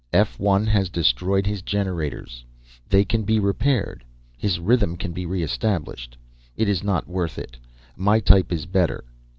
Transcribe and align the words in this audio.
"F 0.13 0.39
1 0.39 0.65
has 0.65 0.89
destroyed 0.89 1.45
his 1.45 1.61
generators. 1.61 2.43
They 2.89 3.05
can 3.05 3.21
be 3.21 3.37
repaired; 3.39 4.03
his 4.35 4.59
rhythm 4.59 4.97
can 4.97 5.11
be 5.11 5.27
re 5.27 5.43
established. 5.43 6.17
It 6.57 6.67
is 6.67 6.83
not 6.83 7.07
worth 7.07 7.37
it, 7.37 7.57
my 7.95 8.19
type 8.19 8.51
is 8.51 8.65
better. 8.65 9.03